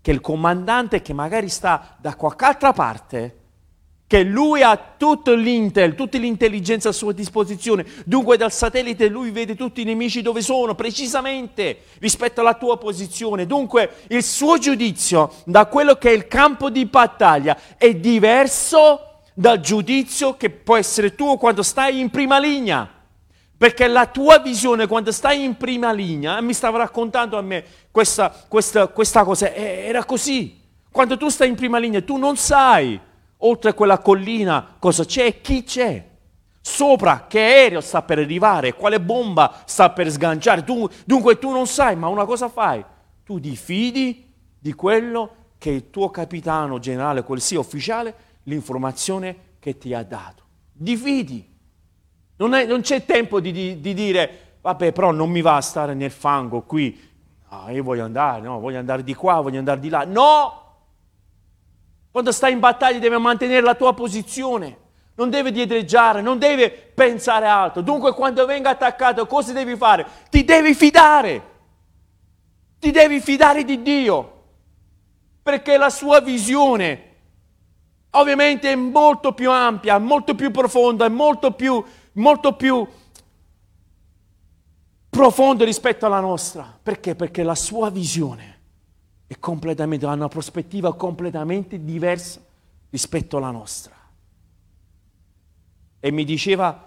[0.00, 3.36] che il comandante che magari sta da qualche altra parte
[4.08, 7.84] che lui ha tutto l'intel, tutta l'intelligenza a sua disposizione.
[8.06, 13.44] Dunque dal satellite lui vede tutti i nemici dove sono, precisamente rispetto alla tua posizione.
[13.44, 19.60] Dunque il suo giudizio da quello che è il campo di battaglia è diverso dal
[19.60, 22.97] giudizio che può essere tuo quando stai in prima linea.
[23.58, 28.32] Perché la tua visione quando stai in prima linea, mi stava raccontando a me questa,
[28.46, 30.56] questa, questa cosa, era così.
[30.92, 32.98] Quando tu stai in prima linea tu non sai
[33.38, 36.06] oltre quella collina cosa c'è e chi c'è.
[36.60, 40.62] Sopra che aereo sta per arrivare, quale bomba sta per sganciare.
[40.62, 42.84] Tu, dunque tu non sai, ma una cosa fai.
[43.24, 49.78] Tu ti fidi di quello che il tuo capitano generale, quel sia ufficiale, l'informazione che
[49.78, 50.44] ti ha dato.
[50.72, 51.47] Di fidi.
[52.38, 55.60] Non, è, non c'è tempo di, di, di, dire, vabbè, però non mi va a
[55.60, 57.06] stare nel fango qui.
[57.50, 60.04] No, io voglio andare, no, voglio andare di qua, voglio andare di là.
[60.04, 60.66] No!
[62.10, 64.76] Quando stai in battaglia devi mantenere la tua posizione,
[65.16, 67.82] non devi dietreggiare, non devi pensare altro.
[67.82, 70.06] Dunque quando venga attaccato cosa devi fare?
[70.30, 71.42] Ti devi fidare,
[72.78, 74.42] ti devi fidare di Dio,
[75.42, 77.06] perché la sua visione
[78.10, 81.84] ovviamente è molto più ampia, molto più profonda, molto più,
[82.18, 82.86] molto più
[85.08, 86.78] profonda rispetto alla nostra.
[86.80, 87.14] Perché?
[87.14, 88.56] Perché la sua visione
[89.26, 92.40] è completamente, ha una prospettiva completamente diversa
[92.90, 93.96] rispetto alla nostra.
[96.00, 96.86] E mi diceva,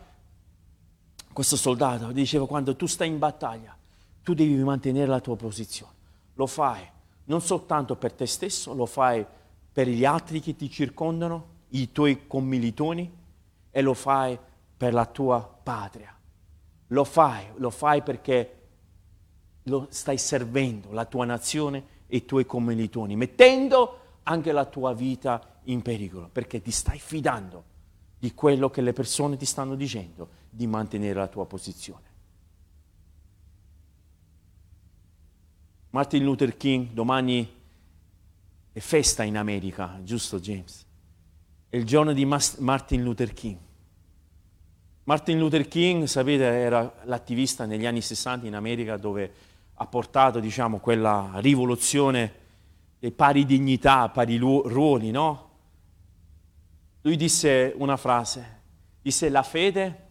[1.33, 3.75] questo soldato, diceva quando tu stai in battaglia,
[4.23, 5.93] tu devi mantenere la tua posizione.
[6.35, 6.87] Lo fai
[7.25, 9.25] non soltanto per te stesso, lo fai
[9.71, 13.19] per gli altri che ti circondano, i tuoi commilitoni,
[13.71, 14.37] e lo fai
[14.81, 16.11] per la tua patria.
[16.87, 18.61] Lo fai, lo fai perché
[19.65, 25.59] lo stai servendo, la tua nazione e i tuoi commilitoni, mettendo anche la tua vita
[25.65, 27.63] in pericolo, perché ti stai fidando
[28.17, 32.05] di quello che le persone ti stanno dicendo, di mantenere la tua posizione.
[35.91, 37.47] Martin Luther King, domani
[38.71, 40.83] è festa in America, giusto James?
[41.69, 43.69] È il giorno di Martin Luther King.
[45.11, 49.33] Martin Luther King, sapete, era l'attivista negli anni 60 in America dove
[49.73, 52.33] ha portato, diciamo, quella rivoluzione
[52.97, 55.49] dei pari dignità, pari ruoli, no?
[57.01, 58.61] Lui disse una frase,
[59.01, 60.07] disse la fede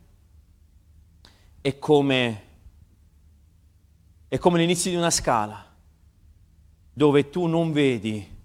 [1.63, 2.43] è come,
[4.29, 5.65] è come l'inizio di una scala
[6.93, 8.37] dove tu non vedi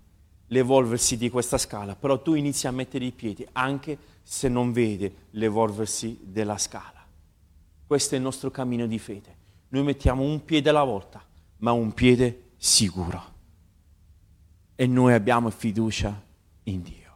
[0.48, 5.16] l'evolversi di questa scala, però tu inizi a mettere i piedi anche se non vedi
[5.32, 7.06] l'evolversi della scala.
[7.86, 9.38] Questo è il nostro cammino di fede.
[9.68, 11.24] Noi mettiamo un piede alla volta,
[11.58, 13.34] ma un piede sicuro.
[14.74, 16.20] E noi abbiamo fiducia
[16.64, 17.14] in Dio.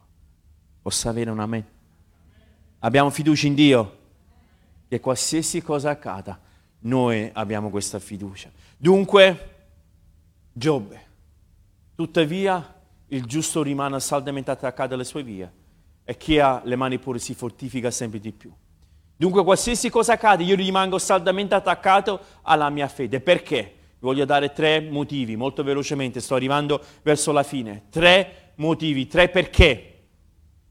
[0.82, 1.66] Posso avere un amen?
[2.78, 3.98] Abbiamo fiducia in Dio
[4.86, 6.40] che qualsiasi cosa accada,
[6.82, 8.52] noi abbiamo questa fiducia.
[8.76, 9.56] Dunque,
[10.52, 11.06] Giobbe,
[11.96, 15.58] tuttavia il giusto rimane saldamente attaccato alle sue vie
[16.10, 18.50] e chi ha le mani pure si fortifica sempre di più.
[19.14, 23.20] Dunque, qualsiasi cosa accade, io rimango saldamente attaccato alla mia fede.
[23.20, 23.74] Perché?
[24.00, 27.84] Voglio dare tre motivi, molto velocemente, sto arrivando verso la fine.
[27.90, 30.06] Tre motivi, tre perché.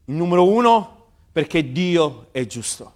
[0.04, 2.92] Il numero uno, perché Dio è giusto.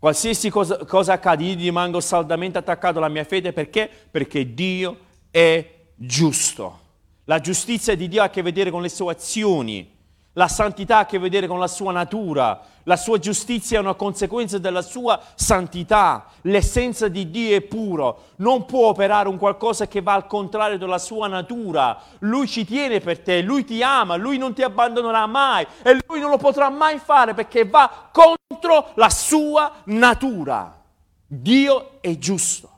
[0.00, 3.88] Qualsiasi cosa, cosa accade, io rimango saldamente attaccato alla mia fede perché?
[4.10, 4.98] Perché Dio
[5.30, 6.80] è giusto.
[7.26, 9.93] La giustizia di Dio ha a che vedere con le sue azioni.
[10.36, 13.94] La santità ha a che vedere con la sua natura, la sua giustizia è una
[13.94, 16.26] conseguenza della sua santità.
[16.42, 20.98] L'essenza di Dio è puro, non può operare un qualcosa che va al contrario della
[20.98, 21.98] sua natura.
[22.18, 26.18] Lui ci tiene per te, lui ti ama, lui non ti abbandonerà mai e lui
[26.18, 30.82] non lo potrà mai fare perché va contro la sua natura.
[31.26, 32.70] Dio è giusto.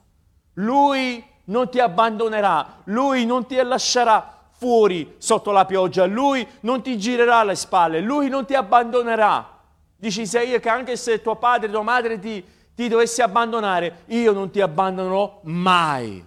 [0.53, 6.97] Lui non ti abbandonerà, lui non ti lascerà fuori sotto la pioggia, lui non ti
[6.97, 9.55] girerà le spalle, lui non ti abbandonerà.
[9.95, 12.43] Dice Isaia che anche se tuo padre tua madre ti,
[12.75, 16.23] ti dovessi abbandonare, io non ti abbandonerò mai.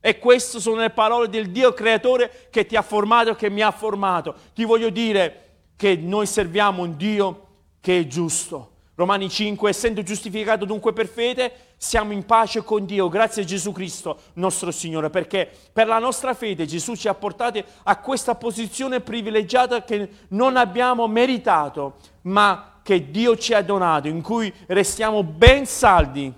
[0.00, 3.72] E queste sono le parole del Dio creatore che ti ha formato, che mi ha
[3.72, 4.34] formato.
[4.54, 7.46] Ti voglio dire che noi serviamo un Dio
[7.80, 8.72] che è giusto.
[8.94, 13.70] Romani 5, essendo giustificato dunque per fede, siamo in pace con Dio, grazie a Gesù
[13.70, 19.00] Cristo, nostro Signore, perché per la nostra fede Gesù ci ha portati a questa posizione
[19.00, 25.66] privilegiata che non abbiamo meritato, ma che Dio ci ha donato, in cui restiamo ben
[25.66, 26.32] saldi,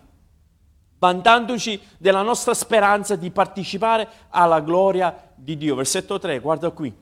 [0.98, 5.74] vantandoci della nostra speranza di partecipare alla gloria di Dio.
[5.74, 6.94] Versetto 3, guarda qui.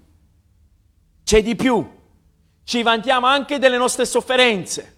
[1.24, 1.96] C'è di più.
[2.62, 4.97] Ci vantiamo anche delle nostre sofferenze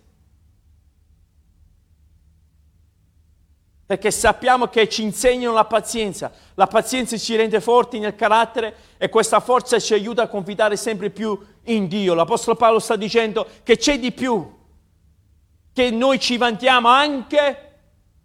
[3.91, 6.31] perché sappiamo che ci insegnano la pazienza.
[6.55, 11.11] La pazienza ci rende forti nel carattere e questa forza ci aiuta a confidare sempre
[11.11, 12.15] più in Dio.
[12.15, 14.49] L'Apostolo Paolo sta dicendo che c'è di più,
[15.73, 17.70] che noi ci vantiamo anche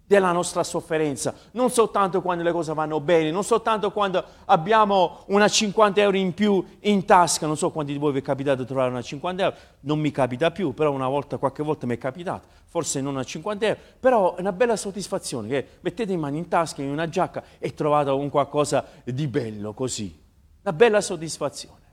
[0.05, 5.47] della nostra sofferenza, non soltanto quando le cose vanno bene, non soltanto quando abbiamo una
[5.47, 8.67] 50 euro in più in tasca, non so quanti di voi vi è capitato di
[8.67, 11.97] trovare una 50 euro, non mi capita più, però una volta, qualche volta mi è
[11.97, 16.37] capitato, forse non una 50 euro, però è una bella soddisfazione che mettete in mano
[16.37, 20.15] in tasca, in una giacca e trovate un qualcosa di bello così,
[20.61, 21.83] una bella soddisfazione.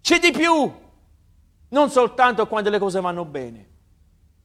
[0.00, 0.72] C'è di più,
[1.68, 3.68] non soltanto quando le cose vanno bene,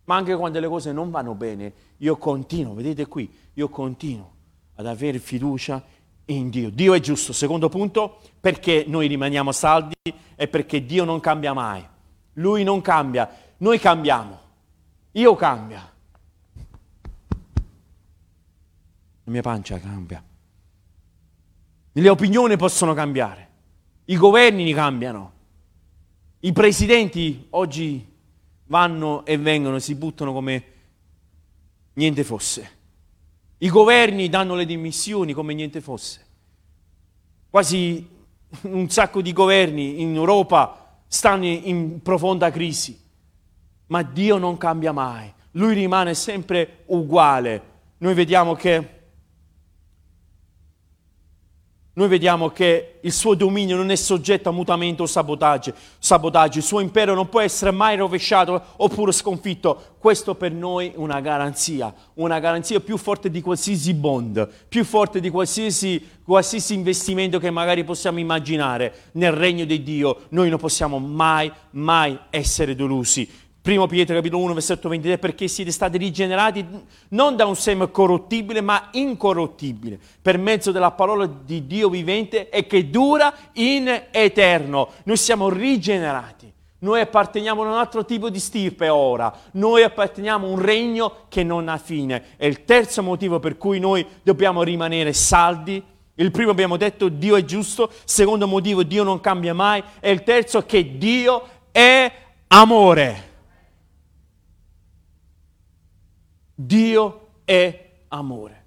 [0.05, 4.33] ma anche quando le cose non vanno bene, io continuo, vedete qui, io continuo
[4.75, 5.83] ad avere fiducia
[6.25, 6.69] in Dio.
[6.69, 7.33] Dio è giusto.
[7.33, 9.95] Secondo punto, perché noi rimaniamo saldi
[10.35, 11.85] e perché Dio non cambia mai.
[12.33, 14.39] Lui non cambia, noi cambiamo.
[15.11, 15.93] Io cambio.
[19.23, 20.23] La mia pancia cambia.
[21.93, 23.49] Le opinioni possono cambiare.
[24.05, 25.31] I governi cambiano.
[26.41, 28.13] I presidenti oggi
[28.67, 30.63] vanno e vengono, si buttano come
[31.93, 32.71] niente fosse.
[33.59, 36.25] I governi danno le dimissioni come niente fosse.
[37.49, 38.07] Quasi
[38.63, 42.99] un sacco di governi in Europa stanno in profonda crisi,
[43.87, 47.73] ma Dio non cambia mai, Lui rimane sempre uguale.
[47.99, 48.94] Noi vediamo che
[51.97, 56.63] noi vediamo che il suo dominio non è soggetto a mutamento o sabotaggio, sabotaggio, il
[56.65, 59.95] suo impero non può essere mai rovesciato oppure sconfitto.
[59.97, 65.21] Questo per noi è una garanzia, una garanzia più forte di qualsiasi bond, più forte
[65.21, 70.23] di qualsiasi, qualsiasi investimento che magari possiamo immaginare nel regno di Dio.
[70.29, 73.29] Noi non possiamo mai, mai essere delusi.
[73.65, 76.63] Primo Pietro capitolo 1 versetto 23 perché siete stati rigenerati
[77.09, 82.67] non da un seme corruttibile ma incorruttibile per mezzo della parola di Dio vivente e
[82.67, 84.89] che dura in eterno.
[85.05, 86.53] Noi siamo rigenerati.
[86.77, 91.41] Noi apparteniamo a un altro tipo di stirpe ora, noi apparteniamo a un regno che
[91.41, 92.35] non ha fine.
[92.37, 95.83] È il terzo motivo per cui noi dobbiamo rimanere saldi.
[96.13, 100.21] Il primo abbiamo detto Dio è giusto, secondo motivo Dio non cambia mai e il
[100.21, 102.11] terzo che Dio è
[102.49, 103.33] amore.
[106.55, 108.63] Dio è amore.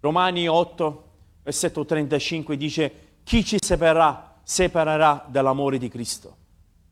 [0.00, 1.08] Romani 8,
[1.42, 2.92] versetto 35 dice,
[3.24, 6.36] chi ci separerà, separerà dall'amore di Cristo?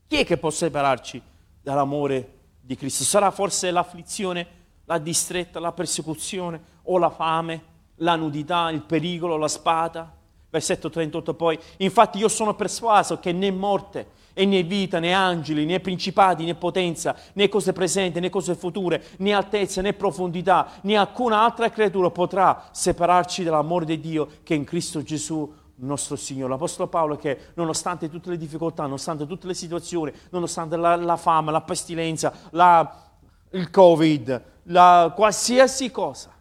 [0.07, 1.21] Chi è che può separarci
[1.61, 3.05] dall'amore di Cristo?
[3.05, 4.45] Sarà forse l'afflizione,
[4.83, 7.63] la distretta, la persecuzione o la fame,
[7.95, 10.13] la nudità, il pericolo, la spada?
[10.49, 14.07] Versetto 38 poi, infatti io sono persuaso che né morte,
[14.39, 19.03] e né vita, né angeli, né principati, né potenza, né cose presenti, né cose future,
[19.17, 24.57] né altezza, né profondità, né alcuna altra creatura potrà separarci dall'amore di Dio che è
[24.57, 26.51] in Cristo Gesù nostro Signore.
[26.51, 31.51] L'Apostolo Paolo che nonostante tutte le difficoltà, nonostante tutte le situazioni, nonostante la, la fame,
[31.51, 33.09] la pestilenza, la,
[33.53, 36.31] il Covid, la, qualsiasi cosa,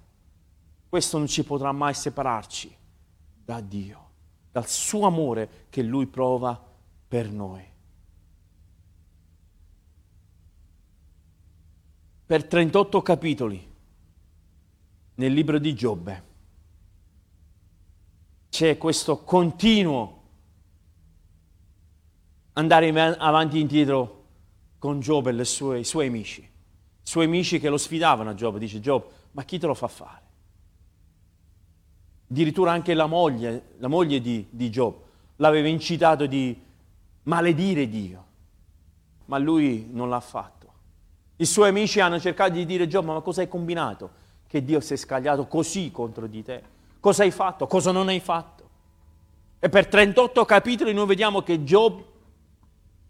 [0.87, 2.77] questo non ci potrà mai separarci
[3.43, 4.11] da Dio,
[4.53, 6.63] dal suo amore che Lui prova
[7.09, 7.75] per noi.
[12.27, 13.75] Per 38 capitoli
[15.15, 16.25] nel libro di Giobbe.
[18.49, 20.23] C'è questo continuo
[22.55, 24.25] andare avanti e indietro
[24.79, 26.41] con Giobbe e sue, i suoi amici.
[26.41, 29.87] I suoi amici che lo sfidavano a Giobbe, dice Giobbe, ma chi te lo fa
[29.87, 30.25] fare?
[32.29, 35.05] Addirittura anche la moglie, la moglie di, di Giobbe
[35.37, 36.61] l'aveva incitato di
[37.25, 38.25] maledire Dio,
[39.27, 40.66] ma lui non l'ha fatto.
[41.37, 44.11] I suoi amici hanno cercato di dire Giobbe, ma cosa hai combinato?
[44.47, 46.63] Che Dio si è scagliato così contro di te.
[46.99, 47.67] Cosa hai fatto?
[47.67, 48.69] Cosa non hai fatto?
[49.59, 52.05] E per 38 capitoli noi vediamo che Giobbe,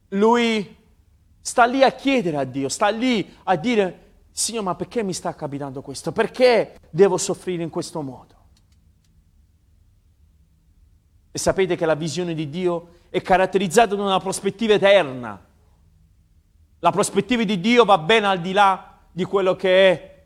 [0.08, 0.76] lui
[1.40, 4.02] sta lì a chiedere a Dio, sta lì a dire,
[4.32, 6.10] Signore, ma perché mi sta capitando questo?
[6.10, 8.34] Perché devo soffrire in questo modo?
[11.30, 15.45] E sapete che la visione di Dio è caratterizzata da una prospettiva eterna.
[16.86, 20.24] La prospettiva di Dio va ben al di là di quello che è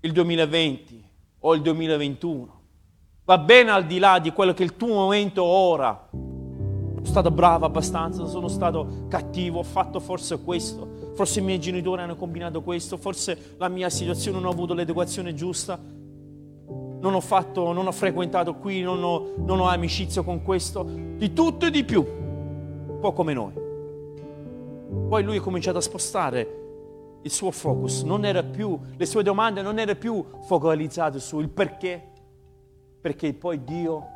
[0.00, 2.60] il 2020 o il 2021.
[3.24, 6.08] Va ben al di là di quello che è il tuo momento ora.
[6.10, 12.02] Sono stato bravo abbastanza, sono stato cattivo, ho fatto forse questo, forse i miei genitori
[12.02, 17.70] hanno combinato questo, forse la mia situazione non ho avuto l'educazione giusta, non ho, fatto,
[17.70, 21.84] non ho frequentato qui, non ho, non ho amicizia con questo, di tutto e di
[21.84, 23.70] più, un po' come noi.
[25.08, 26.60] Poi lui ha cominciato a spostare
[27.22, 32.10] il suo focus, non era più, le sue domande non erano più focalizzate sul perché,
[33.00, 34.06] perché poi Dio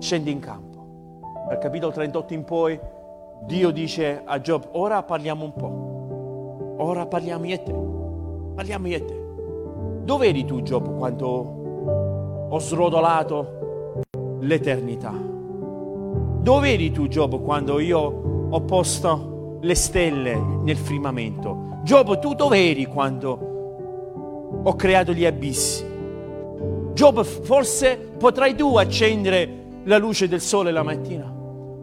[0.00, 1.20] scende in campo.
[1.48, 2.78] Dal capitolo 38 in poi
[3.46, 7.74] Dio dice a Giobbe, ora parliamo un po', ora parliamo io e te,
[8.54, 9.26] parliamo io e te.
[10.04, 14.00] Dove eri tu Giobbe quando ho srodolato
[14.40, 15.12] l'eternità?
[16.40, 21.80] Dove eri tu Giobbe quando io ho posto le stelle nel firmamento.
[21.82, 25.84] Giobbe, tu dove eri quando ho creato gli abissi?
[26.92, 31.32] Giobbe, forse potrai tu accendere la luce del sole la mattina?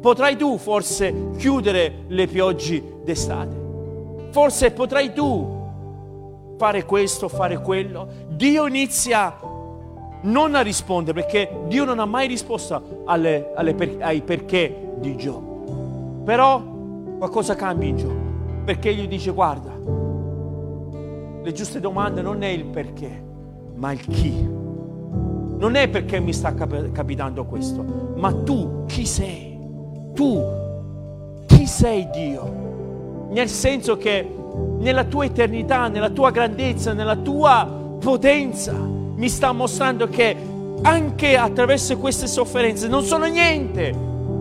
[0.02, 3.64] Potrai tu forse chiudere le piogge d'estate?
[4.32, 5.54] Forse potrai tu
[6.58, 8.08] fare questo, fare quello?
[8.30, 9.36] Dio inizia
[10.22, 15.16] non a rispondere perché Dio non ha mai risposto alle, alle per, ai perché di
[15.16, 16.24] Giobbe.
[16.26, 16.75] Però
[17.18, 18.34] qualcosa cambia in Giobbe.
[18.66, 19.72] Perché gli dice guarda,
[21.44, 23.24] le giuste domande non è il perché,
[23.76, 24.34] ma il chi.
[25.58, 27.86] Non è perché mi sta cap- capitando questo,
[28.16, 29.58] ma tu chi sei?
[30.14, 30.44] Tu
[31.46, 33.28] chi sei Dio?
[33.30, 34.28] Nel senso che
[34.80, 37.68] nella tua eternità, nella tua grandezza, nella tua
[38.00, 40.36] potenza, mi sta mostrando che
[40.82, 43.94] anche attraverso queste sofferenze non sono niente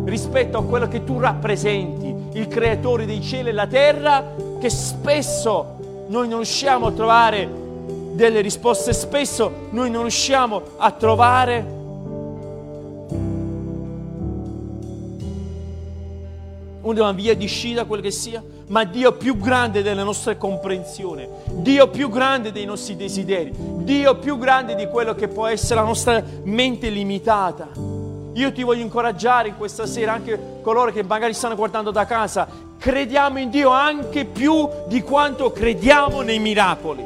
[0.04, 6.04] rispetto a quello che tu rappresenti il creatore dei cieli e la terra, che spesso
[6.08, 7.48] noi non riusciamo a trovare
[8.12, 11.82] delle risposte, spesso noi non riusciamo a trovare
[16.82, 21.88] una via di uscita, quel che sia, ma Dio più grande delle nostre comprensioni, Dio
[21.88, 26.22] più grande dei nostri desideri, Dio più grande di quello che può essere la nostra
[26.42, 27.93] mente limitata.
[28.34, 32.48] Io ti voglio incoraggiare in questa sera, anche coloro che magari stanno guardando da casa,
[32.78, 37.04] crediamo in Dio anche più di quanto crediamo nei miracoli.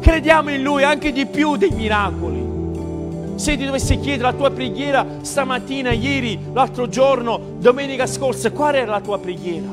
[0.00, 3.34] Crediamo in Lui anche di più dei miracoli.
[3.34, 8.92] Se ti dovessi chiedere la tua preghiera stamattina, ieri, l'altro giorno, domenica scorsa, qual era
[8.92, 9.66] la tua preghiera?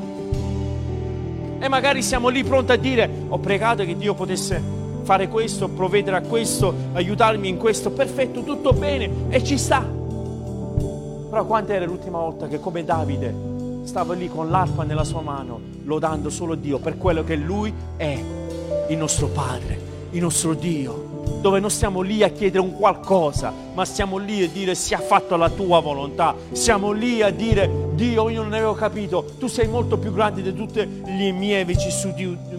[1.60, 4.73] E magari siamo lì pronti a dire, ho pregato che Dio potesse
[5.04, 9.82] fare questo, provvedere a questo, aiutarmi in questo, perfetto, tutto bene e ci sta.
[11.30, 13.52] Però quanta era l'ultima volta che come Davide
[13.84, 18.20] stava lì con l'arpa nella sua mano, lodando solo Dio per quello che Lui è,
[18.90, 19.80] il nostro Padre,
[20.12, 24.50] il nostro Dio dove non stiamo lì a chiedere un qualcosa, ma stiamo lì a
[24.50, 29.26] dire sia fatto la tua volontà, siamo lì a dire Dio io non avevo capito,
[29.38, 32.53] tu sei molto più grande di tutte le mie vicissitudini.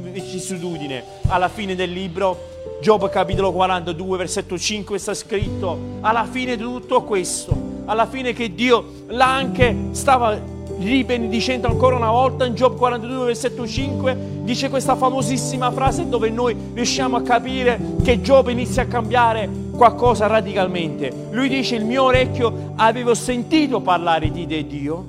[1.28, 7.02] Alla fine del libro Giobbe capitolo 42 versetto 5 sta scritto, alla fine di tutto
[7.02, 7.56] questo,
[7.86, 10.38] alla fine che Dio l'ha anche stava
[10.78, 16.56] ribenedicendo ancora una volta in Giobbe 42 versetto 5 dice questa famosissima frase dove noi
[16.74, 21.12] riusciamo a capire che Giobbe inizia a cambiare qualcosa radicalmente.
[21.30, 25.06] Lui dice il mio orecchio avevo sentito parlare di Dio,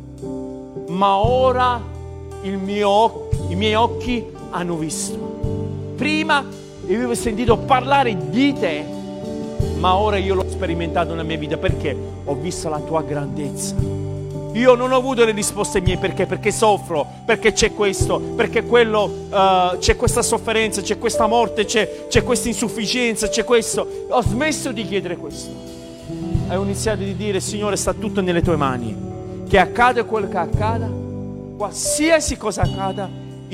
[0.87, 1.93] ma ora
[2.43, 5.93] mio, i miei occhi hanno visto.
[5.95, 6.43] Prima
[6.83, 8.85] avevo sentito parlare di te,
[9.77, 14.03] ma ora io l'ho sperimentato nella mia vita perché ho visto la tua grandezza
[14.55, 16.25] io non ho avuto le risposte mie perché?
[16.25, 22.05] Perché soffro, perché c'è questo, perché quello, uh, c'è questa sofferenza, c'è questa morte, c'è,
[22.07, 24.05] c'è questa insufficienza, c'è questo.
[24.09, 25.51] Ho smesso di chiedere questo.
[26.47, 29.43] Ho iniziato a dire, Signore, sta tutto nelle tue mani.
[29.45, 30.89] Che accada quello che accada,
[31.57, 33.09] qualsiasi cosa accada,